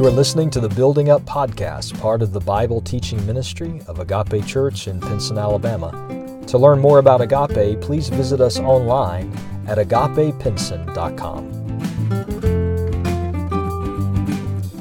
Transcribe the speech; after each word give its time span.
You 0.00 0.06
are 0.06 0.10
listening 0.10 0.48
to 0.52 0.60
the 0.60 0.68
Building 0.70 1.10
Up 1.10 1.20
Podcast, 1.26 2.00
part 2.00 2.22
of 2.22 2.32
the 2.32 2.40
Bible 2.40 2.80
teaching 2.80 3.26
ministry 3.26 3.82
of 3.86 3.98
Agape 3.98 4.46
Church 4.46 4.88
in 4.88 4.98
Pinson, 4.98 5.36
Alabama. 5.36 5.90
To 6.46 6.56
learn 6.56 6.78
more 6.78 7.00
about 7.00 7.20
Agape, 7.20 7.82
please 7.82 8.08
visit 8.08 8.40
us 8.40 8.58
online 8.58 9.30
at 9.66 9.76
agapepinson.com. 9.76 11.52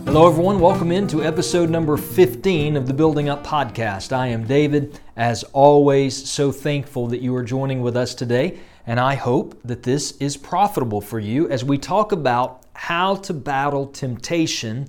Hello, 0.05 0.25
everyone. 0.25 0.61
Welcome 0.61 0.93
into 0.93 1.21
episode 1.21 1.70
number 1.70 1.97
15 1.97 2.77
of 2.77 2.88
the 2.88 2.93
Building 2.93 3.27
Up 3.27 3.45
Podcast. 3.45 4.13
I 4.13 4.27
am 4.27 4.47
David. 4.47 5.01
As 5.17 5.43
always, 5.51 6.29
so 6.29 6.49
thankful 6.49 7.07
that 7.07 7.20
you 7.20 7.36
are 7.36 7.43
joining 7.43 7.81
with 7.81 7.97
us 7.97 8.15
today, 8.15 8.57
and 8.88 9.01
I 9.01 9.15
hope 9.15 9.59
that 9.65 9.83
this 9.83 10.13
is 10.21 10.38
profitable 10.38 11.01
for 11.01 11.20
you 11.20 11.49
as 11.49 11.66
we 11.66 11.77
talk 11.77 12.13
about 12.13 12.63
how 12.72 13.16
to 13.16 13.34
battle 13.34 13.88
temptation 13.88 14.88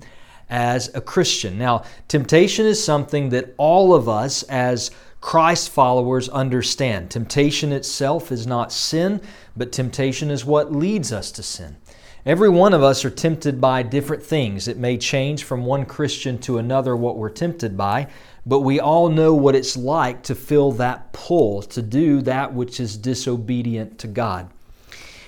as 0.51 0.93
a 0.93 1.01
Christian. 1.01 1.57
Now, 1.57 1.83
temptation 2.07 2.67
is 2.67 2.83
something 2.83 3.29
that 3.29 3.55
all 3.57 3.95
of 3.95 4.07
us 4.07 4.43
as 4.43 4.91
Christ 5.21 5.69
followers 5.69 6.29
understand. 6.29 7.09
Temptation 7.09 7.71
itself 7.71 8.31
is 8.31 8.45
not 8.45 8.71
sin, 8.71 9.21
but 9.55 9.71
temptation 9.71 10.29
is 10.29 10.43
what 10.43 10.73
leads 10.73 11.13
us 11.13 11.31
to 11.31 11.43
sin. 11.43 11.77
Every 12.25 12.49
one 12.49 12.73
of 12.73 12.83
us 12.83 13.03
are 13.03 13.09
tempted 13.09 13.59
by 13.59 13.81
different 13.81 14.21
things. 14.21 14.67
It 14.67 14.77
may 14.77 14.97
change 14.97 15.43
from 15.43 15.65
one 15.65 15.85
Christian 15.85 16.37
to 16.39 16.59
another 16.59 16.95
what 16.95 17.17
we're 17.17 17.29
tempted 17.29 17.75
by, 17.75 18.07
but 18.45 18.59
we 18.59 18.79
all 18.79 19.09
know 19.09 19.33
what 19.33 19.55
it's 19.55 19.77
like 19.77 20.21
to 20.23 20.35
feel 20.35 20.71
that 20.73 21.13
pull 21.13 21.61
to 21.63 21.81
do 21.81 22.21
that 22.23 22.53
which 22.53 22.79
is 22.79 22.97
disobedient 22.97 23.97
to 23.99 24.07
God. 24.07 24.49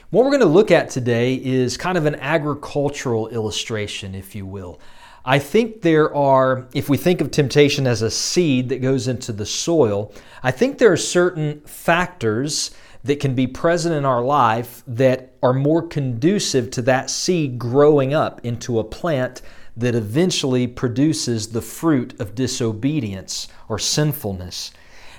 What 0.10 0.24
we're 0.24 0.32
going 0.32 0.42
to 0.42 0.46
look 0.46 0.70
at 0.70 0.92
today 0.92 1.34
is 1.36 1.78
kind 1.78 1.98
of 1.98 2.06
an 2.06 2.16
agricultural 2.16 3.30
illustration, 3.30 4.14
if 4.14 4.36
you 4.36 4.46
will. 4.46 4.80
I 5.26 5.40
think 5.40 5.82
there 5.82 6.14
are, 6.14 6.68
if 6.74 6.90
we 6.90 6.98
think 6.98 7.22
of 7.22 7.32
temptation 7.32 7.88
as 7.88 8.02
a 8.02 8.12
seed 8.12 8.70
that 8.70 8.82
goes 8.82 9.08
into 9.08 9.32
the 9.32 9.46
soil, 9.46 10.14
I 10.42 10.52
think 10.52 10.78
there 10.78 10.92
are 10.92 10.98
certain 10.98 11.62
factors 11.62 12.72
that 13.06 13.22
can 13.22 13.34
be 13.34 13.48
present 13.48 13.96
in 13.96 14.04
our 14.04 14.22
life 14.22 14.84
that 14.86 15.34
are 15.42 15.54
more 15.54 15.82
conducive 15.82 16.72
to 16.72 16.82
that 16.84 17.10
seed 17.10 17.58
growing 17.58 18.14
up 18.14 18.42
into 18.46 18.80
a 18.80 18.84
plant 18.84 19.42
that 19.78 19.96
eventually 19.96 20.68
produces 20.68 21.48
the 21.50 21.62
fruit 21.62 22.20
of 22.20 22.36
disobedience 22.36 23.48
or 23.70 23.80
sinfulness. 23.80 24.72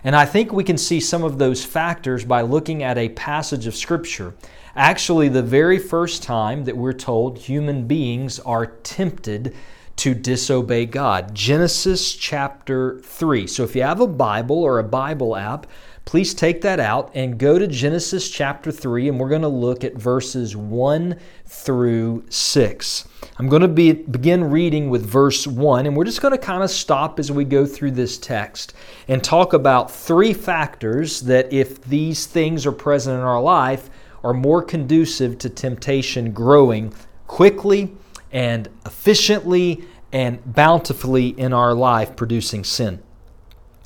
And 0.03 0.15
I 0.15 0.27
think 0.27 0.53
we 0.53 0.65
can 0.65 0.77
see 0.77 1.01
some 1.01 1.25
of 1.25 1.39
those 1.39 1.65
factors 1.65 2.27
by 2.27 2.43
looking 2.43 2.83
at 2.83 2.99
a 2.99 3.09
passage 3.11 3.67
of 3.67 3.75
Scripture 3.75 4.35
actually 4.77 5.29
the 5.29 5.43
very 5.43 5.79
first 5.79 6.23
time 6.23 6.65
that 6.65 6.77
we're 6.77 6.93
told 6.93 7.39
human 7.39 7.87
beings 7.87 8.41
are 8.41 8.67
tempted 8.67 9.55
to 9.97 10.15
disobey 10.15 10.87
God. 10.87 11.35
Genesis 11.35 12.15
chapter 12.15 13.01
3. 13.01 13.47
So 13.47 13.63
if 13.63 13.77
you 13.77 13.83
have 13.83 14.01
a 14.01 14.07
Bible 14.07 14.63
or 14.63 14.79
a 14.79 14.85
Bible 14.85 15.37
app, 15.37 15.67
please 16.05 16.35
take 16.35 16.61
that 16.61 16.81
out 16.81 17.11
and 17.15 17.39
go 17.39 17.59
to 17.59 17.67
Genesis 17.67 18.31
chapter 18.31 18.71
3, 18.71 19.09
and 19.09 19.19
we're 19.19 19.29
going 19.29 19.43
to 19.43 19.49
look 19.49 19.85
at 19.85 19.95
verses 19.95 20.55
1 20.55 21.19
through 21.47 22.25
6. 22.29 23.09
I'm 23.39 23.49
going 23.49 23.63
to 23.63 23.69
be, 23.69 23.93
begin 23.93 24.45
reading 24.51 24.91
with 24.91 25.07
verse 25.07 25.47
1, 25.47 25.87
and 25.87 25.97
we're 25.97 26.05
just 26.05 26.21
going 26.21 26.33
to 26.33 26.39
kind 26.39 26.63
of 26.63 26.71
stop 26.71 27.19
as 27.19 27.33
we 27.33 27.45
go 27.45 27.65
through 27.65 27.93
this 27.93 28.19
text 28.19 28.75
and 29.09 29.23
talk 29.23 29.53
about 29.53 29.91
three 29.91 30.35
factors 30.35 31.23
that, 31.23 31.53
if 31.53 31.83
these 31.85 32.27
things 32.27 32.67
are 32.67 32.73
present 32.73 33.19
in 33.19 33.25
our 33.25 33.41
life, 33.41 33.89
are 34.23 34.35
more 34.35 34.63
conducive 34.63 35.39
to 35.39 35.49
temptation 35.49 36.33
growing 36.33 36.93
quickly 37.27 37.93
and 38.35 38.69
efficiently 38.85 39.85
and 40.13 40.41
bountifully 40.45 41.29
in 41.29 41.53
our 41.55 41.73
life, 41.73 42.17
producing 42.17 42.65
sin. 42.65 43.03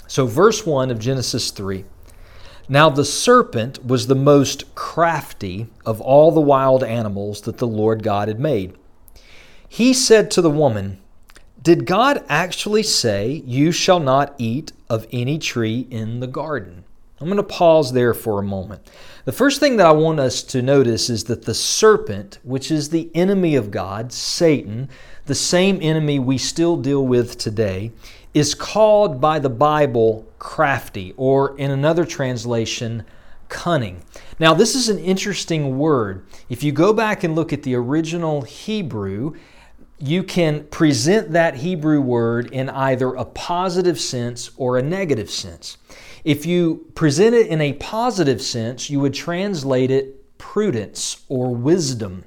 So, 0.09 0.27
verse 0.27 0.67
1 0.67 0.91
of 0.91 0.99
Genesis 0.99 1.51
3 1.51 1.85
Now 2.69 2.89
the 2.89 3.05
serpent 3.05 3.85
was 3.87 4.07
the 4.07 4.15
most 4.15 4.75
crafty 4.75 5.69
of 5.85 6.01
all 6.01 6.33
the 6.33 6.41
wild 6.41 6.83
animals 6.83 7.43
that 7.43 7.59
the 7.59 7.67
Lord 7.67 8.03
God 8.03 8.29
had 8.29 8.41
made. 8.41 8.77
He 9.69 9.93
said 9.93 10.31
to 10.31 10.43
the 10.43 10.51
woman, 10.51 10.99
Did 11.63 11.85
God 11.85 12.25
actually 12.29 12.83
say, 12.83 13.43
You 13.45 13.71
shall 13.71 14.01
not 14.01 14.35
eat 14.39 14.73
of 14.89 15.07
any 15.13 15.39
tree 15.39 15.87
in 15.91 16.21
the 16.21 16.27
garden? 16.27 16.85
I'm 17.21 17.27
going 17.27 17.37
to 17.37 17.43
pause 17.43 17.93
there 17.93 18.15
for 18.15 18.39
a 18.39 18.45
moment. 18.45 18.81
The 19.25 19.33
first 19.33 19.59
thing 19.59 19.77
that 19.77 19.87
I 19.87 19.93
want 19.93 20.21
us 20.21 20.43
to 20.45 20.63
notice 20.63 21.11
is 21.11 21.25
that 21.25 21.45
the 21.45 21.55
serpent, 21.55 22.39
which 22.45 22.71
is 22.71 22.89
the 22.89 23.11
enemy 23.15 23.57
of 23.57 23.71
God, 23.71 24.13
Satan, 24.13 24.89
the 25.27 25.35
same 25.35 25.79
enemy 25.83 26.19
we 26.19 26.39
still 26.39 26.77
deal 26.77 27.05
with 27.05 27.37
today, 27.37 27.91
is 28.35 28.55
called 28.55 29.21
by 29.21 29.39
the 29.39 29.51
Bible 29.51 30.27
crafty, 30.39 31.13
or 31.17 31.59
in 31.59 31.71
another 31.73 32.05
translation, 32.05 33.05
cunning. 33.49 34.03
Now, 34.39 34.55
this 34.55 34.77
is 34.77 34.89
an 34.89 34.99
interesting 34.99 35.79
word. 35.79 36.25
If 36.49 36.63
you 36.63 36.71
go 36.71 36.93
back 36.93 37.25
and 37.25 37.35
look 37.35 37.53
at 37.53 37.65
the 37.65 37.75
original 37.75 38.43
Hebrew, 38.43 39.35
you 39.99 40.23
can 40.23 40.65
present 40.69 41.33
that 41.33 41.57
Hebrew 41.57 42.01
word 42.01 42.53
in 42.53 42.71
either 42.71 43.15
a 43.15 43.25
positive 43.25 43.99
sense 43.99 44.53
or 44.57 44.79
a 44.79 44.83
negative 44.83 45.31
sense. 45.31 45.77
If 46.25 46.47
you 46.47 46.87
present 46.95 47.35
it 47.35 47.47
in 47.47 47.61
a 47.61 47.75
positive 47.75 48.43
sense, 48.43 48.91
you 48.91 49.01
would 49.01 49.15
translate 49.15 49.91
it 49.91 50.39
prudence 50.39 51.25
or 51.29 51.55
wisdom. 51.55 52.25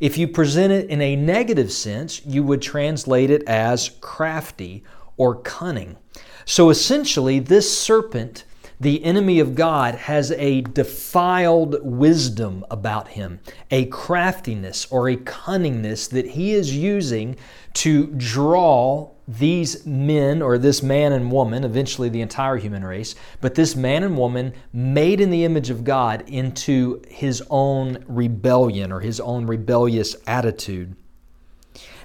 If 0.00 0.16
you 0.18 0.28
present 0.28 0.72
it 0.72 0.88
in 0.88 1.00
a 1.00 1.16
negative 1.16 1.70
sense, 1.70 2.24
you 2.24 2.42
would 2.42 2.62
translate 2.62 3.30
it 3.30 3.42
as 3.46 3.90
crafty 4.00 4.82
or 5.16 5.36
cunning. 5.36 5.96
So 6.44 6.70
essentially, 6.70 7.38
this 7.38 7.78
serpent, 7.78 8.44
the 8.80 9.04
enemy 9.04 9.38
of 9.40 9.54
God, 9.54 9.94
has 9.94 10.32
a 10.32 10.62
defiled 10.62 11.76
wisdom 11.82 12.64
about 12.70 13.08
him, 13.08 13.40
a 13.70 13.86
craftiness 13.86 14.86
or 14.90 15.08
a 15.08 15.16
cunningness 15.16 16.08
that 16.08 16.28
he 16.28 16.52
is 16.52 16.74
using 16.74 17.36
to 17.74 18.06
draw 18.06 19.10
these 19.38 19.86
men, 19.86 20.42
or 20.42 20.58
this 20.58 20.82
man 20.82 21.12
and 21.12 21.30
woman, 21.30 21.62
eventually 21.62 22.08
the 22.08 22.20
entire 22.20 22.56
human 22.56 22.84
race, 22.84 23.14
but 23.40 23.54
this 23.54 23.76
man 23.76 24.02
and 24.02 24.18
woman 24.18 24.52
made 24.72 25.20
in 25.20 25.30
the 25.30 25.44
image 25.44 25.70
of 25.70 25.84
God 25.84 26.24
into 26.26 27.00
his 27.08 27.42
own 27.48 28.02
rebellion 28.08 28.90
or 28.90 29.00
his 29.00 29.20
own 29.20 29.46
rebellious 29.46 30.16
attitude. 30.26 30.96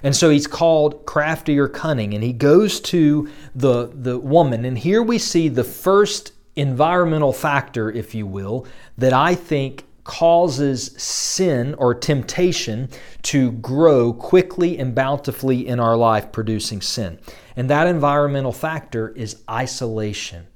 And 0.04 0.14
so 0.14 0.30
he's 0.30 0.46
called 0.46 1.04
crafty 1.04 1.58
or 1.58 1.68
cunning, 1.68 2.14
and 2.14 2.22
he 2.22 2.32
goes 2.32 2.80
to 2.82 3.28
the, 3.54 3.90
the 3.92 4.18
woman. 4.18 4.64
And 4.64 4.78
here 4.78 5.02
we 5.02 5.18
see 5.18 5.48
the 5.48 5.64
first 5.64 6.32
environmental 6.54 7.32
factor, 7.32 7.90
if 7.90 8.14
you 8.14 8.26
will, 8.26 8.66
that 8.98 9.12
I 9.12 9.34
think 9.34 9.85
causes 10.06 10.92
sin 10.96 11.74
or 11.74 11.92
temptation 11.92 12.88
to 13.22 13.50
grow 13.52 14.12
quickly 14.12 14.78
and 14.78 14.94
bountifully 14.94 15.66
in 15.66 15.80
our 15.80 15.96
life, 15.96 16.30
producing 16.30 16.80
sin. 16.80 17.18
And 17.56 17.68
that 17.68 17.88
environmental 17.88 18.52
factor 18.52 19.08
is 19.10 19.42
isolation. 19.50 20.46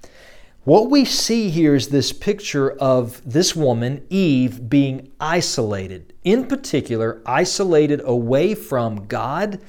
What 0.63 0.89
we 0.89 1.05
see 1.05 1.51
here 1.51 1.75
is 1.75 1.89
this 1.89 2.13
picture 2.13 2.71
of 2.71 3.21
this 3.25 3.57
woman, 3.57 4.07
Eve, 4.09 4.71
being 4.71 5.11
isolated, 5.21 6.13
in 6.23 6.47
particular, 6.47 7.21
isolated 7.27 8.01
away 8.05 8.55
from 8.55 9.07
God 9.07 9.61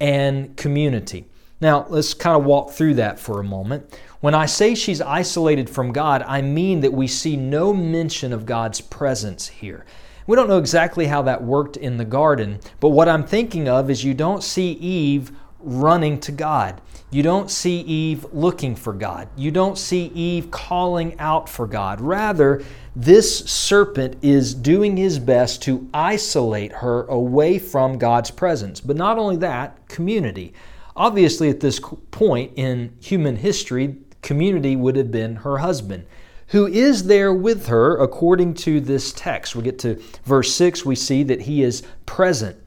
and 0.00 0.56
community. 0.56 1.26
Now, 1.60 1.86
let's 1.88 2.14
kind 2.14 2.36
of 2.36 2.44
walk 2.44 2.70
through 2.70 2.94
that 2.94 3.18
for 3.18 3.38
a 3.38 3.44
moment. 3.44 3.98
When 4.20 4.34
I 4.34 4.46
say 4.46 4.74
she's 4.74 5.00
isolated 5.00 5.68
from 5.68 5.92
God, 5.92 6.22
I 6.26 6.40
mean 6.42 6.80
that 6.80 6.92
we 6.92 7.06
see 7.06 7.36
no 7.36 7.74
mention 7.74 8.32
of 8.32 8.46
God's 8.46 8.80
presence 8.80 9.48
here. 9.48 9.84
We 10.26 10.36
don't 10.36 10.48
know 10.48 10.58
exactly 10.58 11.06
how 11.06 11.22
that 11.22 11.42
worked 11.42 11.76
in 11.76 11.96
the 11.96 12.04
garden, 12.04 12.60
but 12.78 12.90
what 12.90 13.08
I'm 13.08 13.26
thinking 13.26 13.68
of 13.68 13.90
is 13.90 14.04
you 14.04 14.14
don't 14.14 14.42
see 14.42 14.72
Eve 14.72 15.32
running 15.58 16.20
to 16.20 16.32
God. 16.32 16.80
You 17.10 17.22
don't 17.22 17.50
see 17.50 17.80
Eve 17.80 18.24
looking 18.32 18.76
for 18.76 18.92
God. 18.92 19.28
You 19.36 19.50
don't 19.50 19.76
see 19.76 20.06
Eve 20.14 20.50
calling 20.50 21.18
out 21.18 21.48
for 21.48 21.66
God. 21.66 22.00
Rather, 22.00 22.62
this 22.94 23.40
serpent 23.40 24.16
is 24.22 24.54
doing 24.54 24.96
his 24.96 25.18
best 25.18 25.62
to 25.64 25.88
isolate 25.92 26.72
her 26.72 27.04
away 27.06 27.58
from 27.58 27.98
God's 27.98 28.30
presence. 28.30 28.80
But 28.80 28.96
not 28.96 29.18
only 29.18 29.36
that, 29.38 29.88
community. 29.88 30.54
Obviously, 31.00 31.48
at 31.48 31.60
this 31.60 31.80
point 32.10 32.52
in 32.56 32.92
human 33.00 33.36
history, 33.36 33.96
community 34.20 34.76
would 34.76 34.96
have 34.96 35.10
been 35.10 35.36
her 35.36 35.56
husband, 35.56 36.04
who 36.48 36.66
is 36.66 37.04
there 37.04 37.32
with 37.32 37.68
her 37.68 37.96
according 37.96 38.52
to 38.52 38.82
this 38.82 39.10
text. 39.14 39.56
We 39.56 39.62
get 39.62 39.78
to 39.78 39.94
verse 40.24 40.54
6, 40.54 40.84
we 40.84 40.94
see 40.94 41.22
that 41.22 41.40
he 41.40 41.62
is 41.62 41.82
present, 42.04 42.58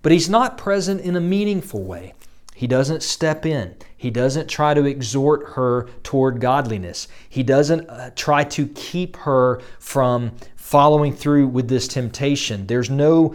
but 0.00 0.12
he's 0.12 0.30
not 0.30 0.56
present 0.56 1.02
in 1.02 1.14
a 1.14 1.20
meaningful 1.20 1.82
way. 1.82 2.14
He 2.54 2.66
doesn't 2.66 3.02
step 3.02 3.44
in. 3.44 3.74
He 3.94 4.08
doesn't 4.08 4.48
try 4.48 4.72
to 4.72 4.86
exhort 4.86 5.50
her 5.50 5.90
toward 6.02 6.40
godliness. 6.40 7.06
He 7.28 7.42
doesn't 7.42 7.90
uh, 7.90 8.12
try 8.16 8.44
to 8.44 8.66
keep 8.68 9.14
her 9.16 9.60
from 9.78 10.32
following 10.56 11.12
through 11.12 11.48
with 11.48 11.68
this 11.68 11.86
temptation. 11.86 12.66
There's 12.66 12.88
no 12.88 13.34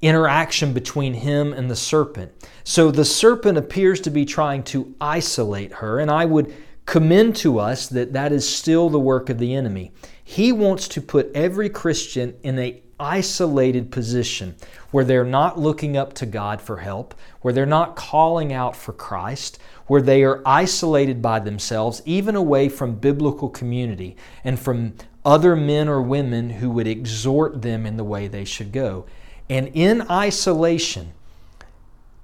interaction 0.00 0.72
between 0.72 1.14
him 1.14 1.52
and 1.52 1.70
the 1.70 1.76
serpent. 1.76 2.32
So 2.64 2.90
the 2.90 3.04
serpent 3.04 3.58
appears 3.58 4.00
to 4.02 4.10
be 4.10 4.24
trying 4.24 4.62
to 4.64 4.94
isolate 5.00 5.72
her, 5.74 5.98
and 5.98 6.10
I 6.10 6.24
would 6.24 6.54
commend 6.86 7.36
to 7.36 7.58
us 7.58 7.88
that 7.88 8.12
that 8.12 8.32
is 8.32 8.48
still 8.48 8.88
the 8.88 8.98
work 8.98 9.28
of 9.28 9.38
the 9.38 9.54
enemy. 9.54 9.92
He 10.22 10.52
wants 10.52 10.88
to 10.88 11.00
put 11.00 11.30
every 11.34 11.68
Christian 11.68 12.34
in 12.42 12.58
a 12.58 12.82
isolated 13.00 13.92
position 13.92 14.56
where 14.90 15.04
they're 15.04 15.24
not 15.24 15.58
looking 15.58 15.96
up 15.96 16.14
to 16.14 16.26
God 16.26 16.60
for 16.60 16.78
help, 16.78 17.14
where 17.42 17.54
they're 17.54 17.66
not 17.66 17.96
calling 17.96 18.52
out 18.52 18.74
for 18.74 18.92
Christ, 18.92 19.58
where 19.86 20.02
they 20.02 20.24
are 20.24 20.42
isolated 20.44 21.22
by 21.22 21.40
themselves, 21.40 22.02
even 22.04 22.34
away 22.34 22.68
from 22.68 22.96
biblical 22.96 23.48
community 23.48 24.16
and 24.42 24.58
from 24.58 24.94
other 25.24 25.54
men 25.54 25.88
or 25.88 26.02
women 26.02 26.50
who 26.50 26.70
would 26.70 26.86
exhort 26.86 27.62
them 27.62 27.86
in 27.86 27.96
the 27.96 28.04
way 28.04 28.28
they 28.28 28.44
should 28.44 28.72
go. 28.72 29.06
And 29.50 29.68
in 29.74 30.02
isolation, 30.10 31.12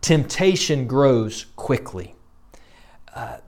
temptation 0.00 0.86
grows 0.86 1.46
quickly. 1.56 2.14
Uh, 3.14 3.38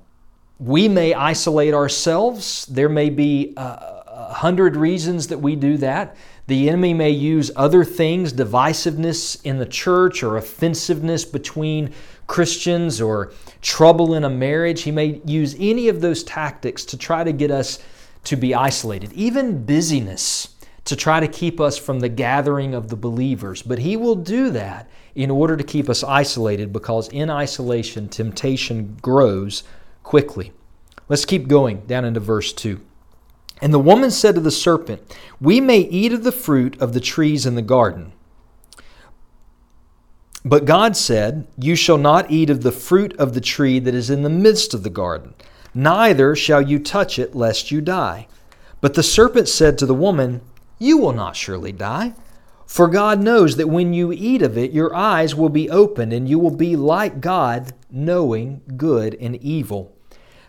we 0.58 0.88
may 0.88 1.12
isolate 1.12 1.74
ourselves. 1.74 2.64
There 2.66 2.88
may 2.88 3.10
be 3.10 3.52
a 3.56 4.32
hundred 4.32 4.76
reasons 4.76 5.26
that 5.28 5.38
we 5.38 5.56
do 5.56 5.76
that. 5.78 6.16
The 6.46 6.68
enemy 6.68 6.94
may 6.94 7.10
use 7.10 7.50
other 7.56 7.84
things, 7.84 8.32
divisiveness 8.32 9.42
in 9.44 9.58
the 9.58 9.66
church 9.66 10.22
or 10.22 10.36
offensiveness 10.36 11.24
between 11.24 11.92
Christians 12.26 13.00
or 13.00 13.32
trouble 13.60 14.14
in 14.14 14.24
a 14.24 14.30
marriage. 14.30 14.82
He 14.82 14.92
may 14.92 15.20
use 15.24 15.56
any 15.58 15.88
of 15.88 16.00
those 16.00 16.22
tactics 16.22 16.84
to 16.86 16.96
try 16.96 17.24
to 17.24 17.32
get 17.32 17.50
us 17.50 17.80
to 18.24 18.36
be 18.36 18.54
isolated, 18.54 19.12
even 19.12 19.64
busyness 19.64 20.55
to 20.86 20.96
try 20.96 21.20
to 21.20 21.28
keep 21.28 21.60
us 21.60 21.76
from 21.76 22.00
the 22.00 22.08
gathering 22.08 22.72
of 22.72 22.88
the 22.88 22.96
believers. 22.96 23.60
But 23.60 23.80
he 23.80 23.96
will 23.96 24.14
do 24.14 24.50
that 24.50 24.88
in 25.14 25.30
order 25.30 25.56
to 25.56 25.64
keep 25.64 25.88
us 25.88 26.02
isolated 26.02 26.72
because 26.72 27.08
in 27.08 27.28
isolation, 27.28 28.08
temptation 28.08 28.96
grows 29.02 29.64
quickly. 30.02 30.52
Let's 31.08 31.24
keep 31.24 31.48
going 31.48 31.86
down 31.86 32.04
into 32.04 32.20
verse 32.20 32.52
2. 32.52 32.80
And 33.60 33.74
the 33.74 33.78
woman 33.78 34.10
said 34.10 34.34
to 34.36 34.40
the 34.40 34.50
serpent, 34.50 35.16
We 35.40 35.60
may 35.60 35.80
eat 35.80 36.12
of 36.12 36.22
the 36.22 36.32
fruit 36.32 36.80
of 36.80 36.92
the 36.92 37.00
trees 37.00 37.46
in 37.46 37.56
the 37.56 37.62
garden. 37.62 38.12
But 40.44 40.66
God 40.66 40.96
said, 40.96 41.48
You 41.58 41.74
shall 41.74 41.98
not 41.98 42.30
eat 42.30 42.50
of 42.50 42.62
the 42.62 42.70
fruit 42.70 43.16
of 43.18 43.34
the 43.34 43.40
tree 43.40 43.80
that 43.80 43.94
is 43.94 44.10
in 44.10 44.22
the 44.22 44.30
midst 44.30 44.72
of 44.74 44.84
the 44.84 44.90
garden, 44.90 45.34
neither 45.74 46.36
shall 46.36 46.62
you 46.62 46.78
touch 46.78 47.18
it, 47.18 47.34
lest 47.34 47.72
you 47.72 47.80
die. 47.80 48.28
But 48.80 48.94
the 48.94 49.02
serpent 49.02 49.48
said 49.48 49.78
to 49.78 49.86
the 49.86 49.94
woman, 49.94 50.42
You 50.78 50.98
will 50.98 51.12
not 51.12 51.36
surely 51.36 51.72
die. 51.72 52.14
For 52.66 52.88
God 52.88 53.22
knows 53.22 53.56
that 53.56 53.68
when 53.68 53.92
you 53.92 54.12
eat 54.12 54.42
of 54.42 54.58
it, 54.58 54.72
your 54.72 54.94
eyes 54.94 55.34
will 55.34 55.48
be 55.48 55.70
opened, 55.70 56.12
and 56.12 56.28
you 56.28 56.38
will 56.38 56.54
be 56.54 56.74
like 56.76 57.20
God, 57.20 57.72
knowing 57.90 58.60
good 58.76 59.14
and 59.20 59.36
evil. 59.36 59.96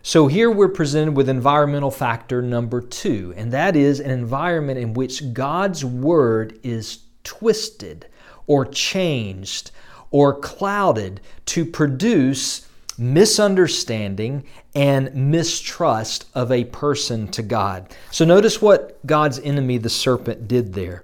So 0.01 0.27
here 0.27 0.50
we're 0.50 0.69
presented 0.69 1.15
with 1.15 1.29
environmental 1.29 1.91
factor 1.91 2.41
number 2.41 2.81
two, 2.81 3.33
and 3.38 3.51
that 3.51 3.75
is 3.75 4.00
an 4.00 4.09
environment 4.09 4.79
in 4.79 4.94
which 4.94 5.33
God's 5.33 5.85
Word 5.85 6.59
is 6.63 7.00
twisted 7.24 8.07
or 8.47 8.65
changed 8.65 9.71
or 10.09 10.39
clouded 10.39 11.21
to 11.47 11.65
produce 11.65 12.67
misunderstanding 12.98 14.44
and 14.76 15.14
mistrust 15.14 16.26
of 16.34 16.52
a 16.52 16.66
person 16.66 17.28
to 17.30 17.42
God. 17.42 17.94
So 18.12 18.26
notice 18.26 18.62
what 18.62 19.06
God's 19.06 19.40
enemy, 19.40 19.78
the 19.78 19.90
serpent, 19.90 20.48
did 20.48 20.74
there. 20.74 21.04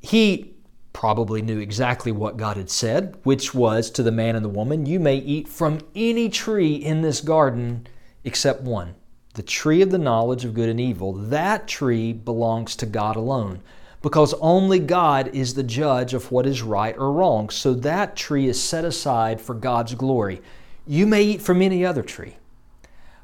He 0.00 0.54
probably 0.92 1.42
knew 1.42 1.58
exactly 1.58 2.12
what 2.12 2.36
God 2.36 2.56
had 2.56 2.70
said, 2.70 3.16
which 3.24 3.52
was 3.54 3.90
to 3.90 4.02
the 4.02 4.12
man 4.12 4.36
and 4.36 4.44
the 4.44 4.48
woman, 4.48 4.86
You 4.86 5.00
may 5.00 5.16
eat 5.16 5.48
from 5.48 5.80
any 5.94 6.28
tree 6.28 6.74
in 6.74 7.02
this 7.02 7.20
garden 7.20 7.86
except 8.24 8.62
one 8.62 8.94
the 9.34 9.42
tree 9.42 9.82
of 9.82 9.90
the 9.90 9.98
knowledge 9.98 10.44
of 10.44 10.54
good 10.54 10.68
and 10.68 10.80
evil. 10.80 11.12
That 11.12 11.66
tree 11.66 12.12
belongs 12.12 12.76
to 12.76 12.86
God 12.86 13.16
alone 13.16 13.60
because 14.00 14.32
only 14.34 14.78
God 14.78 15.28
is 15.34 15.54
the 15.54 15.62
judge 15.62 16.14
of 16.14 16.30
what 16.30 16.46
is 16.46 16.62
right 16.62 16.96
or 16.96 17.10
wrong. 17.10 17.50
So 17.50 17.74
that 17.74 18.16
tree 18.16 18.48
is 18.48 18.62
set 18.62 18.84
aside 18.84 19.40
for 19.40 19.54
God's 19.54 19.94
glory. 19.94 20.40
You 20.86 21.06
may 21.06 21.22
eat 21.22 21.42
from 21.42 21.62
any 21.62 21.84
other 21.84 22.02
tree. 22.02 22.36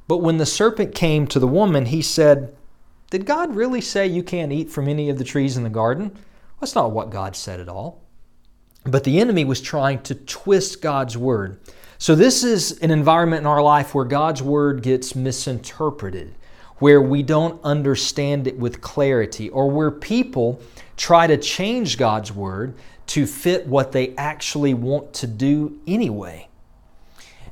But 0.08 0.18
when 0.18 0.38
the 0.38 0.46
serpent 0.46 0.94
came 0.94 1.26
to 1.28 1.38
the 1.38 1.46
woman, 1.46 1.86
he 1.86 2.02
said, 2.02 2.56
Did 3.10 3.26
God 3.26 3.54
really 3.54 3.80
say 3.80 4.06
you 4.06 4.22
can't 4.22 4.52
eat 4.52 4.70
from 4.70 4.88
any 4.88 5.08
of 5.08 5.18
the 5.18 5.24
trees 5.24 5.56
in 5.56 5.62
the 5.62 5.70
garden? 5.70 6.16
That's 6.60 6.74
not 6.74 6.92
what 6.92 7.10
God 7.10 7.36
said 7.36 7.60
at 7.60 7.68
all. 7.68 8.02
But 8.84 9.04
the 9.04 9.20
enemy 9.20 9.44
was 9.44 9.60
trying 9.60 10.02
to 10.02 10.14
twist 10.14 10.80
God's 10.82 11.16
word. 11.16 11.60
So, 11.98 12.14
this 12.14 12.42
is 12.42 12.78
an 12.78 12.90
environment 12.90 13.42
in 13.42 13.46
our 13.46 13.62
life 13.62 13.94
where 13.94 14.06
God's 14.06 14.42
Word 14.42 14.82
gets 14.82 15.14
misinterpreted, 15.14 16.34
where 16.78 17.02
we 17.02 17.22
don't 17.22 17.62
understand 17.62 18.46
it 18.46 18.58
with 18.58 18.80
clarity, 18.80 19.50
or 19.50 19.70
where 19.70 19.90
people 19.90 20.62
try 20.96 21.26
to 21.26 21.36
change 21.36 21.98
God's 21.98 22.32
Word 22.32 22.74
to 23.08 23.26
fit 23.26 23.66
what 23.66 23.92
they 23.92 24.14
actually 24.16 24.72
want 24.72 25.12
to 25.12 25.26
do 25.26 25.78
anyway. 25.86 26.48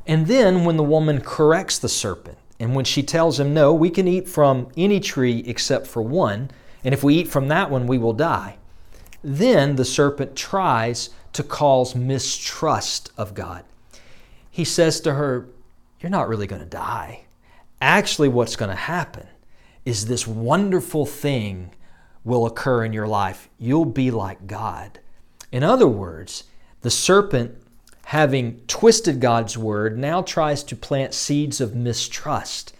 And 0.09 0.27
then, 0.27 0.65
when 0.65 0.77
the 0.77 0.83
woman 0.83 1.21
corrects 1.21 1.79
the 1.79 1.89
serpent, 1.89 2.39
and 2.59 2.75
when 2.75 2.85
she 2.85 3.05
tells 3.05 3.39
him, 3.39 3.55
No, 3.55 3.73
we 3.73 3.91
can 3.91 4.09
eat 4.09 4.29
from 4.29 4.69
any 4.77 4.99
tree 4.99 5.45
except 5.47 5.87
for 5.87 6.03
one, 6.03 6.51
and 6.83 6.93
if 6.93 7.05
we 7.05 7.15
eat 7.15 7.29
from 7.29 7.47
that 7.49 7.71
one, 7.71 7.87
we 7.87 7.99
will 7.99 8.13
die. 8.13 8.57
Then 9.23 9.77
the 9.77 9.85
serpent 9.85 10.35
tries 10.35 11.11
to 11.35 11.45
cause 11.45 11.95
mistrust 11.95 13.13
of 13.17 13.35
God 13.35 13.65
he 14.59 14.65
says 14.65 15.01
to 15.03 15.15
her, 15.15 15.49
You're 16.01 16.11
not 16.11 16.29
really 16.29 16.49
going 16.49 16.61
to 16.61 16.67
die. 16.67 17.27
Actually, 17.81 18.29
what's 18.29 18.57
going 18.57 18.71
to 18.71 18.75
happen 18.75 19.29
is 19.85 20.07
this 20.07 20.27
wonderful 20.27 21.07
thing 21.07 21.73
will 22.25 22.45
occur 22.45 22.85
in 22.85 22.93
your 22.93 23.07
life. 23.07 23.49
You'll 23.57 23.85
be 23.85 24.11
like 24.11 24.49
God. 24.49 24.99
In 25.53 25.63
other 25.63 25.87
words, 25.87 26.43
the 26.81 26.91
serpent, 26.91 27.55
having 28.09 28.59
twisted 28.69 29.21
God's 29.21 29.59
word, 29.59 29.99
now 29.99 30.23
tries 30.23 30.63
to 30.63 30.75
plant 30.75 31.13
seeds 31.13 31.61
of 31.61 31.77
mistrust. 31.77 32.75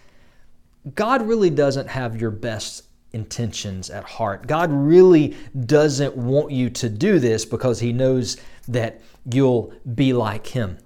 God 0.95 1.21
really 1.21 1.51
doesn't 1.51 1.87
have 1.87 2.19
your 2.19 2.31
best 2.31 2.85
intentions 3.13 3.91
at 3.91 4.03
heart. 4.03 4.47
God 4.47 4.71
really 4.71 5.37
doesn't 5.67 6.17
want 6.17 6.51
you 6.51 6.71
to 6.71 6.89
do 6.89 7.19
this 7.19 7.45
because 7.45 7.79
He 7.79 7.93
knows 7.93 8.37
that 8.69 9.01
you'll 9.31 9.71
be 9.93 10.13
like 10.13 10.47
Him. 10.47 10.79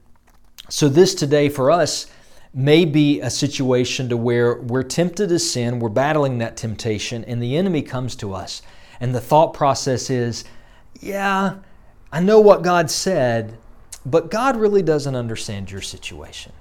So, 0.67 0.89
this 0.89 1.15
today 1.15 1.47
for 1.47 1.71
us 1.71 2.07
may 2.53 2.83
be 2.83 3.21
a 3.21 3.29
situation 3.29 4.09
to 4.09 4.17
where 4.17 4.55
we're 4.55 4.83
tempted 4.83 5.29
to 5.29 5.39
sin, 5.39 5.79
we're 5.79 5.87
battling 5.87 6.39
that 6.39 6.57
temptation, 6.57 7.23
and 7.23 7.41
the 7.41 7.55
enemy 7.55 7.81
comes 7.81 8.13
to 8.17 8.33
us. 8.33 8.61
And 8.99 9.15
the 9.15 9.21
thought 9.21 9.53
process 9.53 10.09
is, 10.09 10.43
yeah, 10.99 11.59
I 12.11 12.19
know 12.19 12.41
what 12.41 12.61
God 12.61 12.91
said, 12.91 13.57
but 14.05 14.29
God 14.29 14.57
really 14.57 14.81
doesn't 14.81 15.15
understand 15.15 15.71
your 15.71 15.81
situation. 15.81 16.51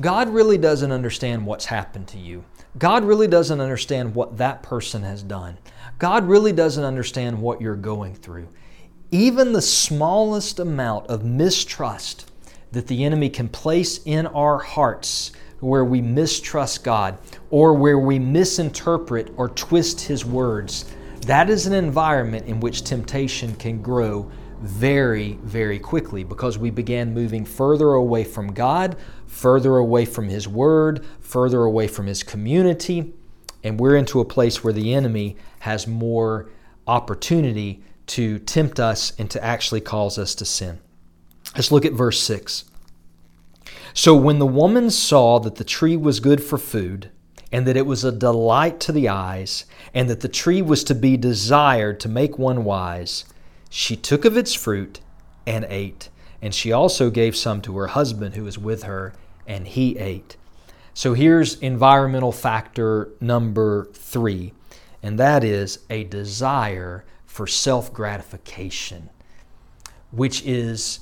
God 0.00 0.28
really 0.28 0.58
doesn't 0.58 0.92
understand 0.92 1.46
what's 1.46 1.66
happened 1.66 2.08
to 2.08 2.18
you. 2.18 2.44
God 2.78 3.04
really 3.04 3.28
doesn't 3.28 3.60
understand 3.60 4.14
what 4.14 4.36
that 4.36 4.62
person 4.62 5.02
has 5.02 5.22
done. 5.22 5.56
God 5.98 6.24
really 6.28 6.52
doesn't 6.52 6.84
understand 6.84 7.40
what 7.40 7.60
you're 7.60 7.76
going 7.76 8.14
through. 8.14 8.48
Even 9.10 9.52
the 9.52 9.62
smallest 9.62 10.58
amount 10.58 11.06
of 11.06 11.24
mistrust 11.24 12.30
that 12.72 12.86
the 12.86 13.04
enemy 13.04 13.30
can 13.30 13.48
place 13.48 14.00
in 14.04 14.26
our 14.26 14.58
hearts 14.58 15.32
where 15.60 15.84
we 15.84 16.02
mistrust 16.02 16.84
God 16.84 17.18
or 17.48 17.72
where 17.72 17.98
we 17.98 18.18
misinterpret 18.18 19.32
or 19.36 19.48
twist 19.48 20.02
His 20.02 20.24
words, 20.24 20.84
that 21.22 21.48
is 21.48 21.66
an 21.66 21.72
environment 21.72 22.46
in 22.46 22.60
which 22.60 22.84
temptation 22.84 23.54
can 23.54 23.80
grow 23.80 24.30
very, 24.60 25.38
very 25.42 25.78
quickly 25.78 26.24
because 26.24 26.58
we 26.58 26.70
began 26.70 27.14
moving 27.14 27.44
further 27.44 27.92
away 27.92 28.24
from 28.24 28.52
God, 28.52 28.96
further 29.26 29.76
away 29.76 30.04
from 30.04 30.28
His 30.28 30.48
Word, 30.48 31.04
further 31.20 31.62
away 31.62 31.88
from 31.88 32.06
His 32.06 32.22
community, 32.22 33.12
and 33.62 33.80
we're 33.80 33.96
into 33.96 34.20
a 34.20 34.24
place 34.24 34.62
where 34.62 34.72
the 34.72 34.94
enemy 34.94 35.36
has 35.60 35.86
more 35.86 36.48
opportunity 36.86 37.82
to 38.06 38.38
tempt 38.38 38.78
us 38.78 39.12
and 39.18 39.30
to 39.30 39.42
actually 39.42 39.80
cause 39.80 40.18
us 40.18 40.34
to 40.36 40.44
sin. 40.44 40.78
Let's 41.54 41.72
look 41.72 41.84
at 41.84 41.92
verse 41.92 42.20
6. 42.20 42.64
So 43.92 44.14
when 44.14 44.38
the 44.38 44.46
woman 44.46 44.90
saw 44.90 45.38
that 45.40 45.56
the 45.56 45.64
tree 45.64 45.96
was 45.96 46.20
good 46.20 46.42
for 46.42 46.58
food, 46.58 47.10
and 47.52 47.66
that 47.66 47.76
it 47.76 47.86
was 47.86 48.04
a 48.04 48.12
delight 48.12 48.80
to 48.80 48.92
the 48.92 49.08
eyes, 49.08 49.64
and 49.94 50.10
that 50.10 50.20
the 50.20 50.28
tree 50.28 50.60
was 50.60 50.84
to 50.84 50.94
be 50.94 51.16
desired 51.16 51.98
to 52.00 52.08
make 52.08 52.38
one 52.38 52.64
wise, 52.64 53.24
she 53.70 53.96
took 53.96 54.24
of 54.24 54.36
its 54.36 54.54
fruit 54.54 55.00
and 55.46 55.66
ate. 55.68 56.08
And 56.42 56.54
she 56.54 56.72
also 56.72 57.10
gave 57.10 57.36
some 57.36 57.60
to 57.62 57.76
her 57.78 57.88
husband 57.88 58.34
who 58.34 58.44
was 58.44 58.58
with 58.58 58.84
her, 58.84 59.14
and 59.46 59.66
he 59.66 59.98
ate. 59.98 60.36
So 60.94 61.14
here's 61.14 61.58
environmental 61.60 62.32
factor 62.32 63.10
number 63.20 63.86
three, 63.94 64.52
and 65.02 65.18
that 65.18 65.44
is 65.44 65.80
a 65.90 66.04
desire 66.04 67.04
for 67.26 67.46
self 67.46 67.92
gratification. 67.92 69.10
which 70.10 70.42
is 70.44 71.00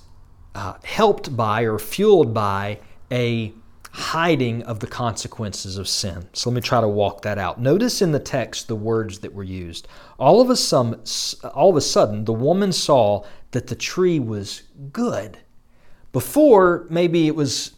uh, 0.55 0.75
helped 0.85 1.37
by 1.37 1.63
or 1.63 1.79
fueled 1.79 2.35
by 2.35 2.81
a 3.11 3.53
hiding 3.95 4.61
of 4.65 4.81
the 4.81 4.89
consequences 4.89 5.79
of 5.79 5.87
sin. 5.87 6.27
So 6.33 6.51
let 6.51 6.57
me 6.57 6.61
try 6.61 6.81
to 6.81 6.89
walk 6.89 7.23
that 7.23 7.39
out. 7.39 7.61
Notice 7.61 8.03
in 8.03 8.11
the 8.11 8.19
text 8.19 8.67
the 8.67 8.75
words 8.75 9.21
that 9.21 9.33
were 9.33 9.45
used. 9.45 9.87
All 10.19 10.41
of 10.41 10.51
a 10.51 10.57
sudden, 10.57 11.01
all 11.55 11.71
of 11.71 11.77
a 11.77 11.81
sudden 11.81 12.25
the 12.25 12.33
woman 12.33 12.73
saw 12.73 13.25
that 13.53 13.69
the 13.69 13.77
tree 13.77 14.19
was 14.19 14.63
good. 14.93 15.39
Before, 16.13 16.89
maybe 16.91 17.29
it 17.29 17.37
was 17.37 17.75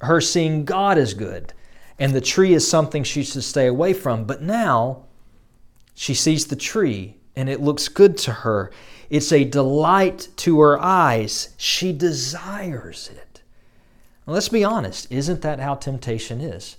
her 0.00 0.22
seeing 0.22 0.64
God 0.64 0.96
as 0.96 1.12
good, 1.12 1.52
and 1.98 2.14
the 2.14 2.22
tree 2.22 2.54
is 2.54 2.66
something 2.66 3.04
she 3.04 3.22
should 3.22 3.44
stay 3.44 3.66
away 3.66 3.92
from. 3.92 4.24
But 4.24 4.40
now 4.40 5.04
she 5.94 6.14
sees 6.14 6.46
the 6.46 6.56
tree, 6.56 7.18
and 7.36 7.50
it 7.50 7.60
looks 7.60 7.88
good 7.88 8.16
to 8.18 8.32
her. 8.32 8.70
It's 9.10 9.32
a 9.32 9.44
delight 9.44 10.28
to 10.36 10.60
her 10.60 10.80
eyes. 10.80 11.50
She 11.58 11.92
desires 11.92 13.10
it. 13.12 13.27
Let's 14.28 14.50
be 14.50 14.62
honest, 14.62 15.10
isn't 15.10 15.40
that 15.40 15.58
how 15.58 15.74
temptation 15.74 16.42
is? 16.42 16.76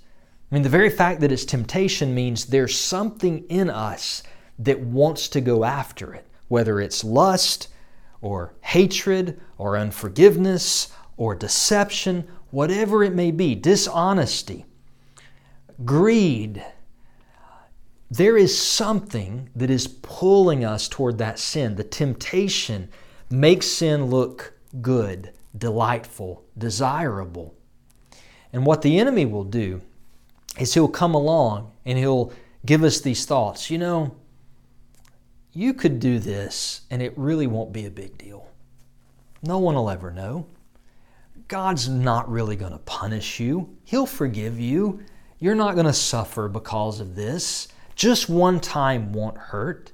I 0.50 0.54
mean, 0.54 0.62
the 0.62 0.68
very 0.68 0.88
fact 0.88 1.20
that 1.20 1.32
it's 1.32 1.44
temptation 1.44 2.14
means 2.14 2.46
there's 2.46 2.78
something 2.78 3.44
in 3.48 3.68
us 3.68 4.22
that 4.60 4.78
wants 4.78 5.26
to 5.30 5.40
go 5.40 5.64
after 5.64 6.14
it, 6.14 6.24
whether 6.46 6.78
it's 6.80 7.02
lust 7.02 7.66
or 8.20 8.54
hatred 8.60 9.40
or 9.58 9.76
unforgiveness 9.76 10.92
or 11.16 11.34
deception, 11.34 12.28
whatever 12.52 13.02
it 13.02 13.14
may 13.14 13.32
be, 13.32 13.56
dishonesty, 13.56 14.64
greed. 15.84 16.64
There 18.12 18.36
is 18.36 18.56
something 18.56 19.50
that 19.56 19.70
is 19.70 19.88
pulling 19.88 20.64
us 20.64 20.86
toward 20.86 21.18
that 21.18 21.40
sin. 21.40 21.74
The 21.74 21.84
temptation 21.84 22.90
makes 23.28 23.66
sin 23.66 24.04
look 24.06 24.52
good 24.80 25.32
delightful, 25.56 26.44
desirable. 26.56 27.54
And 28.52 28.66
what 28.66 28.82
the 28.82 28.98
enemy 28.98 29.24
will 29.24 29.44
do 29.44 29.82
is 30.58 30.74
he'll 30.74 30.88
come 30.88 31.14
along 31.14 31.72
and 31.84 31.98
he'll 31.98 32.32
give 32.66 32.82
us 32.82 33.00
these 33.00 33.24
thoughts. 33.24 33.70
You 33.70 33.78
know, 33.78 34.16
you 35.52 35.74
could 35.74 36.00
do 36.00 36.18
this 36.18 36.82
and 36.90 37.02
it 37.02 37.16
really 37.16 37.46
won't 37.46 37.72
be 37.72 37.86
a 37.86 37.90
big 37.90 38.18
deal. 38.18 38.48
No 39.42 39.58
one 39.58 39.74
will 39.74 39.90
ever 39.90 40.10
know. 40.10 40.46
God's 41.48 41.88
not 41.88 42.30
really 42.30 42.56
going 42.56 42.72
to 42.72 42.78
punish 42.78 43.40
you, 43.40 43.76
He'll 43.84 44.06
forgive 44.06 44.60
you. 44.60 45.00
You're 45.40 45.54
not 45.54 45.74
going 45.74 45.86
to 45.86 45.92
suffer 45.92 46.48
because 46.48 47.00
of 47.00 47.16
this. 47.16 47.68
Just 47.94 48.28
one 48.28 48.60
time 48.60 49.12
won't 49.12 49.38
hurt. 49.38 49.92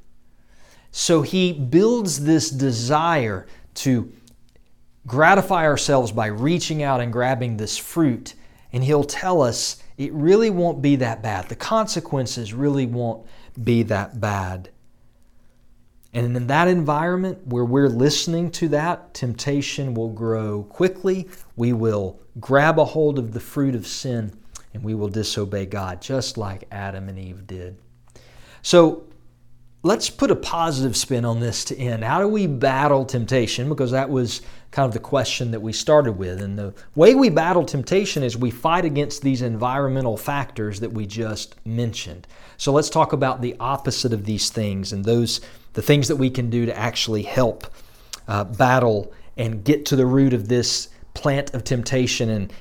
So 0.91 1.23
he 1.23 1.53
builds 1.53 2.25
this 2.25 2.51
desire 2.51 3.47
to 3.75 4.13
gratify 5.07 5.65
ourselves 5.65 6.13
by 6.13 6.27
reaching 6.27 6.83
out 6.83 7.01
and 7.01 7.13
grabbing 7.13 7.57
this 7.57 7.79
fruit, 7.79 8.35
and 8.73 8.83
He'll 8.83 9.05
tell 9.05 9.43
us 9.43 9.83
it 9.97 10.13
really 10.13 10.51
won't 10.51 10.83
be 10.83 10.97
that 10.97 11.23
bad. 11.23 11.49
The 11.49 11.57
consequences 11.57 12.53
really 12.53 12.87
won't 12.87 13.27
be 13.63 13.83
that 13.85 14.21
bad. 14.21 14.71
And 16.13 16.37
in 16.37 16.47
that 16.47 16.69
environment 16.69 17.47
where 17.47 17.65
we're 17.65 17.89
listening 17.89 18.51
to 18.53 18.69
that, 18.69 19.13
temptation 19.13 19.93
will 19.93 20.09
grow 20.09 20.63
quickly. 20.65 21.29
We 21.57 21.73
will 21.75 22.21
grab 22.41 22.79
a 22.79 22.85
hold 22.85 23.19
of 23.19 23.33
the 23.33 23.41
fruit 23.41 23.75
of 23.75 23.87
sin 23.87 24.33
and 24.73 24.83
we 24.83 24.95
will 24.95 25.09
disobey 25.09 25.67
God, 25.67 26.01
just 26.01 26.39
like 26.39 26.69
Adam 26.71 27.09
and 27.09 27.19
Eve 27.19 27.47
did. 27.47 27.79
So 28.63 29.05
let's 29.87 30.11
put 30.11 30.33
a 30.33 30.37
positive 30.37 30.97
spin 30.97 31.25
on 31.25 31.39
this 31.39 31.65
to 31.67 31.79
end. 31.79 32.03
How 32.03 32.21
do 32.21 32.27
we 32.27 32.49
battle 32.49 33.05
temptation? 33.05 33.69
Because 33.69 33.93
that 33.93 34.11
was 34.11 34.43
kind 34.73 34.85
of 34.85 34.93
the 34.93 34.99
question 34.99 35.53
that 35.53 35.61
we 35.61 35.73
started 35.73 36.13
with. 36.13 36.43
And 36.43 36.59
the 36.59 36.75
way 36.97 37.15
we 37.15 37.31
battle 37.31 37.65
temptation 37.65 38.25
is 38.25 38.37
we 38.37 38.51
fight 38.51 38.85
against 38.85 39.23
these 39.23 39.43
environmental 39.43 40.17
factors 40.17 40.81
that 40.81 40.93
we 40.93 41.07
just 41.07 41.55
mentioned. 41.65 42.27
So 42.57 42.73
let's 42.73 42.91
talk 42.91 43.13
about 43.13 43.41
the 43.41 43.55
opposite 43.61 44.13
of 44.13 44.25
these 44.25 44.51
things 44.51 44.93
and 44.93 45.05
those 45.05 45.41
the 45.75 45.83
things 45.83 46.09
that 46.09 46.17
we 46.17 46.31
can 46.31 46.51
do 46.51 46.67
to 46.67 46.77
actually 46.77 47.23
help 47.23 47.67
uh, 48.27 48.45
battle 48.45 49.13
and 49.37 49.63
get 49.63 49.87
to 49.87 49.97
the 49.97 50.07
root 50.07 50.33
of 50.33 50.49
this 50.49 50.89
plant 51.15 51.55
of 51.55 51.65
temptation 51.65 52.31
and 52.31 52.53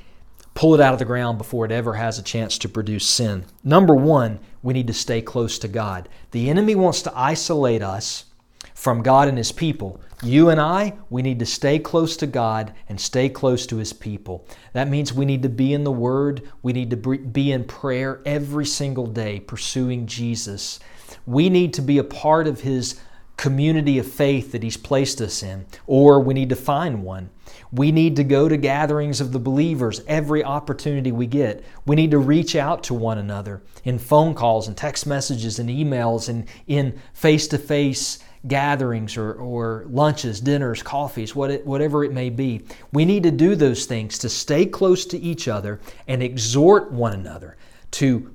pull 0.56 0.74
it 0.74 0.82
out 0.82 0.94
of 0.94 1.00
the 1.00 1.06
ground 1.06 1.38
before 1.38 1.66
it 1.66 1.72
ever 1.72 1.94
has 1.94 2.18
a 2.18 2.24
chance 2.24 2.58
to 2.58 2.70
produce 2.70 3.06
sin. 3.06 3.46
Number 3.64 3.94
one, 3.94 4.40
we 4.64 4.74
need 4.74 4.88
to 4.88 4.94
stay 4.94 5.22
close 5.22 5.60
to 5.60 5.68
God. 5.68 6.10
The 6.32 6.50
enemy 6.50 6.74
wants 6.74 7.04
to 7.04 7.16
isolate 7.16 7.84
us 7.84 8.26
from 8.74 9.04
God 9.04 9.28
and 9.28 9.38
His 9.38 9.52
people. 9.52 10.00
You 10.24 10.50
and 10.50 10.60
I, 10.60 10.94
we 11.10 11.22
need 11.22 11.40
to 11.40 11.46
stay 11.46 11.78
close 11.78 12.16
to 12.18 12.28
God 12.28 12.74
and 12.88 13.00
stay 13.00 13.28
close 13.28 13.66
to 13.68 13.78
His 13.78 13.92
people. 13.92 14.48
That 14.72 14.90
means 14.90 15.14
we 15.14 15.26
need 15.26 15.44
to 15.44 15.50
be 15.50 15.74
in 15.74 15.84
the 15.84 15.92
Word, 15.92 16.50
we 16.64 16.72
need 16.72 16.90
to 16.92 16.98
be 16.98 17.52
in 17.52 17.66
prayer 17.66 18.22
every 18.26 18.66
single 18.66 19.08
day, 19.08 19.42
pursuing 19.42 20.08
Jesus. 20.08 20.80
We 21.26 21.50
need 21.50 21.74
to 21.74 21.82
be 21.82 21.98
a 21.98 22.04
part 22.04 22.48
of 22.48 22.62
His 22.62 23.00
community 23.38 24.00
of 24.00 24.12
faith 24.12 24.52
that 24.52 24.64
He's 24.64 24.78
placed 24.78 25.22
us 25.22 25.44
in, 25.44 25.66
or 25.88 26.20
we 26.20 26.34
need 26.34 26.50
to 26.50 26.56
find 26.56 27.04
one. 27.04 27.30
We 27.72 27.92
need 27.92 28.16
to 28.16 28.24
go 28.24 28.48
to 28.48 28.58
gatherings 28.58 29.20
of 29.20 29.32
the 29.32 29.40
believers 29.40 30.02
every 30.08 30.44
opportunity 30.44 31.12
we 31.12 31.28
get. 31.28 31.64
We 31.86 31.96
need 31.96 32.12
to 32.12 32.20
reach 32.20 32.56
out 32.56 32.84
to 32.84 32.94
one 32.94 33.18
another 33.18 33.62
in 33.84 34.00
phone 34.00 34.34
calls 34.34 34.68
and 34.68 34.78
text 34.78 35.06
messages 35.06 35.60
and 35.60 35.70
emails 35.70 36.30
and 36.30 36.48
in 36.68 37.00
face 37.14 37.48
to 37.50 37.58
face 37.58 38.20
gatherings 38.48 39.18
or, 39.18 39.34
or 39.34 39.86
lunches, 39.90 40.40
dinners, 40.40 40.84
coffees, 40.84 41.36
what 41.36 41.52
it, 41.52 41.66
whatever 41.66 42.04
it 42.04 42.14
may 42.14 42.30
be. 42.30 42.62
We 42.92 43.06
need 43.06 43.24
to 43.24 43.32
do 43.32 43.56
those 43.56 43.86
things 43.86 44.18
to 44.20 44.30
stay 44.30 44.66
close 44.66 45.06
to 45.08 45.18
each 45.18 45.48
other 45.48 45.80
and 46.08 46.22
exhort 46.22 46.92
one 46.92 47.14
another 47.14 47.58
to 47.92 48.32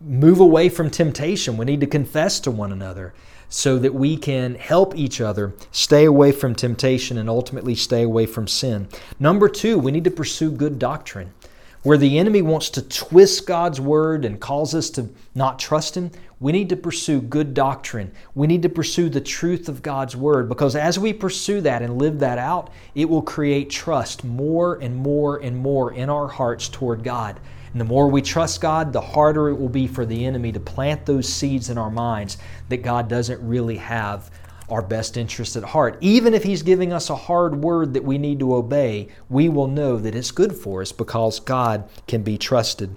move 0.00 0.40
away 0.40 0.68
from 0.68 0.90
temptation. 0.90 1.56
We 1.56 1.64
need 1.64 1.80
to 1.80 1.86
confess 1.86 2.40
to 2.40 2.50
one 2.50 2.72
another 2.72 3.14
so 3.54 3.78
that 3.78 3.94
we 3.94 4.16
can 4.16 4.56
help 4.56 4.96
each 4.96 5.20
other 5.20 5.54
stay 5.70 6.06
away 6.06 6.32
from 6.32 6.56
temptation 6.56 7.18
and 7.18 7.30
ultimately 7.30 7.76
stay 7.76 8.02
away 8.02 8.26
from 8.26 8.48
sin. 8.48 8.88
Number 9.20 9.48
two, 9.48 9.78
we 9.78 9.92
need 9.92 10.02
to 10.02 10.10
pursue 10.10 10.50
good 10.50 10.76
doctrine. 10.76 11.32
Where 11.84 11.96
the 11.96 12.18
enemy 12.18 12.42
wants 12.42 12.68
to 12.70 12.82
twist 12.82 13.46
God's 13.46 13.80
word 13.80 14.24
and 14.24 14.40
calls 14.40 14.74
us 14.74 14.90
to 14.90 15.08
not 15.36 15.60
trust 15.60 15.96
Him, 15.96 16.10
we 16.40 16.50
need 16.50 16.68
to 16.70 16.76
pursue 16.76 17.20
good 17.20 17.54
doctrine. 17.54 18.10
We 18.34 18.48
need 18.48 18.62
to 18.62 18.68
pursue 18.68 19.08
the 19.08 19.20
truth 19.20 19.68
of 19.68 19.82
God's 19.82 20.16
word 20.16 20.48
because 20.48 20.74
as 20.74 20.98
we 20.98 21.12
pursue 21.12 21.60
that 21.60 21.80
and 21.80 21.96
live 21.96 22.18
that 22.18 22.38
out, 22.38 22.70
it 22.96 23.08
will 23.08 23.22
create 23.22 23.70
trust 23.70 24.24
more 24.24 24.80
and 24.82 24.96
more 24.96 25.40
and 25.40 25.56
more 25.56 25.92
in 25.92 26.10
our 26.10 26.26
hearts 26.26 26.68
toward 26.68 27.04
God. 27.04 27.38
And 27.74 27.80
the 27.80 27.84
more 27.84 28.06
we 28.06 28.22
trust 28.22 28.60
God, 28.60 28.92
the 28.92 29.00
harder 29.00 29.48
it 29.48 29.56
will 29.56 29.68
be 29.68 29.88
for 29.88 30.06
the 30.06 30.24
enemy 30.24 30.52
to 30.52 30.60
plant 30.60 31.06
those 31.06 31.28
seeds 31.28 31.70
in 31.70 31.76
our 31.76 31.90
minds 31.90 32.38
that 32.68 32.84
God 32.84 33.08
doesn't 33.08 33.44
really 33.44 33.78
have 33.78 34.30
our 34.70 34.80
best 34.80 35.16
interest 35.16 35.56
at 35.56 35.64
heart. 35.64 35.98
Even 36.00 36.34
if 36.34 36.44
He's 36.44 36.62
giving 36.62 36.92
us 36.92 37.10
a 37.10 37.16
hard 37.16 37.64
word 37.64 37.94
that 37.94 38.04
we 38.04 38.16
need 38.16 38.38
to 38.38 38.54
obey, 38.54 39.08
we 39.28 39.48
will 39.48 39.66
know 39.66 39.96
that 39.98 40.14
it's 40.14 40.30
good 40.30 40.54
for 40.54 40.82
us 40.82 40.92
because 40.92 41.40
God 41.40 41.88
can 42.06 42.22
be 42.22 42.38
trusted. 42.38 42.94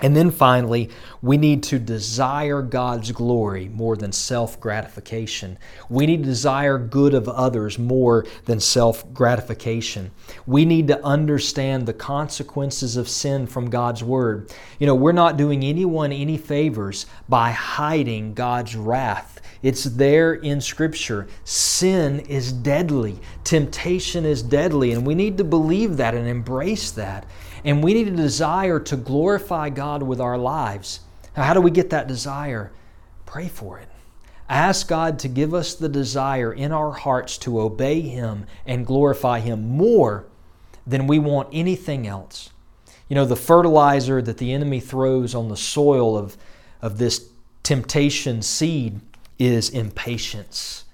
And 0.00 0.14
then 0.14 0.30
finally, 0.30 0.90
we 1.22 1.36
need 1.36 1.64
to 1.64 1.78
desire 1.80 2.62
God's 2.62 3.10
glory 3.10 3.68
more 3.68 3.96
than 3.96 4.12
self 4.12 4.60
gratification. 4.60 5.58
We 5.88 6.06
need 6.06 6.18
to 6.18 6.28
desire 6.28 6.78
good 6.78 7.14
of 7.14 7.28
others 7.28 7.80
more 7.80 8.24
than 8.44 8.60
self 8.60 9.12
gratification. 9.12 10.12
We 10.46 10.64
need 10.64 10.86
to 10.88 11.04
understand 11.04 11.86
the 11.86 11.94
consequences 11.94 12.96
of 12.96 13.08
sin 13.08 13.48
from 13.48 13.70
God's 13.70 14.04
Word. 14.04 14.52
You 14.78 14.86
know, 14.86 14.94
we're 14.94 15.10
not 15.10 15.36
doing 15.36 15.64
anyone 15.64 16.12
any 16.12 16.36
favors 16.36 17.06
by 17.28 17.50
hiding 17.50 18.34
God's 18.34 18.76
wrath. 18.76 19.40
It's 19.62 19.82
there 19.82 20.34
in 20.34 20.60
Scripture. 20.60 21.26
Sin 21.42 22.20
is 22.20 22.52
deadly, 22.52 23.18
temptation 23.42 24.24
is 24.24 24.42
deadly, 24.42 24.92
and 24.92 25.04
we 25.04 25.16
need 25.16 25.36
to 25.38 25.44
believe 25.44 25.96
that 25.96 26.14
and 26.14 26.28
embrace 26.28 26.92
that. 26.92 27.26
And 27.64 27.82
we 27.82 27.94
need 27.94 28.08
a 28.08 28.16
desire 28.16 28.80
to 28.80 28.96
glorify 28.96 29.70
God 29.70 30.02
with 30.02 30.20
our 30.20 30.38
lives. 30.38 31.00
Now, 31.36 31.44
how 31.44 31.54
do 31.54 31.60
we 31.60 31.70
get 31.70 31.90
that 31.90 32.08
desire? 32.08 32.72
Pray 33.26 33.48
for 33.48 33.78
it. 33.78 33.88
Ask 34.48 34.88
God 34.88 35.18
to 35.20 35.28
give 35.28 35.52
us 35.52 35.74
the 35.74 35.88
desire 35.88 36.52
in 36.52 36.72
our 36.72 36.92
hearts 36.92 37.36
to 37.38 37.60
obey 37.60 38.00
Him 38.00 38.46
and 38.66 38.86
glorify 38.86 39.40
Him 39.40 39.68
more 39.68 40.24
than 40.86 41.06
we 41.06 41.18
want 41.18 41.48
anything 41.52 42.06
else. 42.06 42.50
You 43.08 43.14
know, 43.14 43.26
the 43.26 43.36
fertilizer 43.36 44.22
that 44.22 44.38
the 44.38 44.52
enemy 44.52 44.80
throws 44.80 45.34
on 45.34 45.48
the 45.48 45.56
soil 45.56 46.16
of, 46.16 46.36
of 46.80 46.98
this 46.98 47.28
temptation 47.62 48.40
seed 48.40 49.00
is 49.38 49.68
impatience 49.70 50.84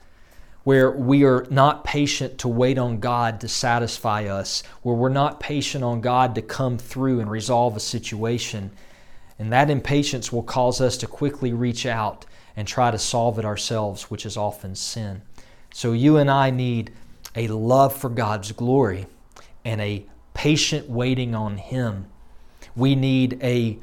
where 0.64 0.90
we 0.90 1.24
are 1.24 1.46
not 1.50 1.84
patient 1.84 2.38
to 2.38 2.48
wait 2.48 2.78
on 2.78 2.98
God 2.98 3.40
to 3.40 3.48
satisfy 3.48 4.24
us, 4.24 4.62
where 4.82 4.94
we're 4.94 5.10
not 5.10 5.38
patient 5.38 5.84
on 5.84 6.00
God 6.00 6.34
to 6.34 6.42
come 6.42 6.78
through 6.78 7.20
and 7.20 7.30
resolve 7.30 7.76
a 7.76 7.80
situation. 7.80 8.70
And 9.38 9.52
that 9.52 9.70
impatience 9.70 10.32
will 10.32 10.42
cause 10.42 10.80
us 10.80 10.96
to 10.98 11.06
quickly 11.06 11.52
reach 11.52 11.84
out 11.84 12.24
and 12.56 12.66
try 12.66 12.90
to 12.90 12.98
solve 12.98 13.38
it 13.38 13.44
ourselves, 13.44 14.10
which 14.10 14.24
is 14.24 14.36
often 14.36 14.74
sin. 14.74 15.22
So 15.72 15.92
you 15.92 16.16
and 16.16 16.30
I 16.30 16.50
need 16.50 16.92
a 17.36 17.48
love 17.48 17.94
for 17.94 18.08
God's 18.08 18.52
glory 18.52 19.06
and 19.64 19.80
a 19.80 20.06
patient 20.32 20.88
waiting 20.88 21.34
on 21.34 21.58
Him. 21.58 22.06
We 22.74 22.94
need 22.94 23.38
a 23.42 23.78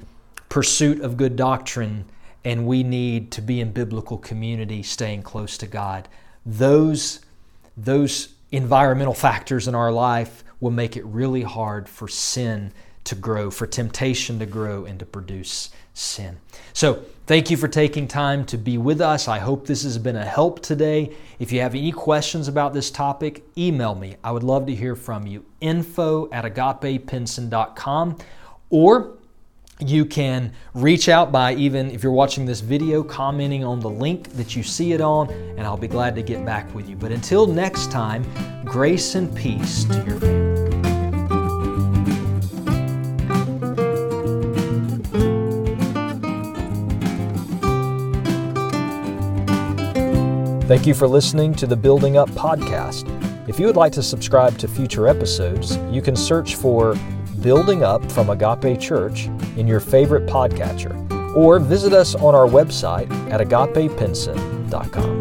pursuit 0.50 1.02
of 1.02 1.18
good 1.18 1.36
doctrine 1.36 2.06
and 2.44 2.66
we 2.66 2.82
need 2.82 3.32
to 3.32 3.42
be 3.42 3.62
in 3.62 3.72
biblical 3.72 4.18
community, 4.18 4.82
staying 4.82 5.22
close 5.22 5.58
to 5.60 5.68
God. 5.68 6.08
Those, 6.46 7.20
those 7.78 8.34
environmental 8.52 9.14
factors 9.14 9.68
in 9.68 9.76
our 9.76 9.92
life 9.92 10.44
will 10.60 10.72
make 10.72 10.98
it 10.98 11.06
really 11.06 11.44
hard 11.44 11.90
for 11.90 12.08
sin 12.08 12.72
to 13.04 13.16
grow, 13.16 13.50
for 13.50 13.66
temptation 13.66 14.40
to 14.40 14.46
grow 14.46 14.86
and 14.86 15.00
to 15.00 15.06
produce 15.06 15.72
sin. 15.94 16.38
So, 16.74 17.04
thank 17.26 17.50
you 17.50 17.58
for 17.58 17.68
taking 17.68 18.08
time 18.08 18.46
to 18.46 18.58
be 18.58 18.78
with 18.78 19.02
us. 19.02 19.28
I 19.28 19.40
hope 19.40 19.66
this 19.66 19.84
has 19.84 19.98
been 19.98 20.16
a 20.16 20.26
help 20.26 20.62
today. 20.62 21.16
If 21.40 21.52
you 21.52 21.62
have 21.62 21.74
any 21.74 21.92
questions 21.92 22.48
about 22.48 22.74
this 22.74 22.92
topic, 22.92 23.44
email 23.58 23.96
me. 23.96 24.18
I 24.24 24.32
would 24.32 24.44
love 24.44 24.68
to 24.68 24.76
hear 24.76 24.96
from 24.96 25.26
you. 25.26 25.44
Info 25.62 26.30
at 26.32 26.46
agapepinson.com 26.46 28.18
or 28.70 29.18
you 29.82 30.06
can 30.06 30.54
reach 30.74 31.10
out 31.10 31.32
by 31.32 31.56
even, 31.56 31.90
if 31.92 32.04
you're 32.04 32.12
watching 32.12 32.46
this 32.46 32.60
video, 32.62 33.04
commenting 33.04 33.64
on 33.64 33.80
the 33.80 33.90
link 33.90 34.30
that 34.34 34.56
you 34.56 34.64
see 34.64 34.94
it 34.94 35.02
on, 35.02 35.30
and 35.30 35.62
I'll 35.62 35.78
be 35.78 35.88
glad 35.88 36.16
to 36.16 36.22
get 36.22 36.46
back 36.46 36.74
with 36.74 36.88
you. 36.88 36.96
But 36.96 37.12
until 37.12 37.48
next 37.48 37.92
time, 37.92 38.24
grace 38.64 39.16
and 39.16 39.36
peace 39.36 39.86
to 39.86 39.96
your 40.06 40.20
family. 40.20 40.52
Thank 50.68 50.88
you 50.88 50.94
for 50.94 51.06
listening 51.06 51.54
to 51.56 51.68
the 51.68 51.76
Building 51.76 52.16
Up 52.16 52.30
podcast. 52.30 53.10
If 53.50 53.60
you 53.60 53.66
would 53.66 53.76
like 53.76 53.92
to 53.94 54.02
subscribe 54.02 54.58
to 54.60 54.70
future 54.70 55.06
episodes, 55.06 55.76
you 55.92 56.02
can 56.02 56.16
search 56.16 56.56
for 56.56 56.96
Building 57.42 57.84
Up 57.84 58.12
from 58.12 58.30
Agape 58.30 58.80
Church 58.80 59.26
in 59.58 59.68
your 59.68 59.80
favorite 59.80 60.28
podcatcher 60.28 60.96
or 61.36 61.60
visit 61.60 61.94
us 61.94 62.16
on 62.16 62.36
our 62.36 62.48
website 62.48 63.10
at 63.32 63.42
agapepinson.com. 63.42 65.21